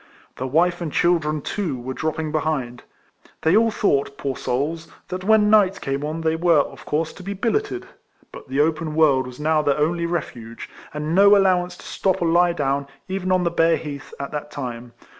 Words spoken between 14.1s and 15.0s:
at that time.